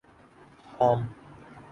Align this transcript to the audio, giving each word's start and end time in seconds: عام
عام 0.79 1.01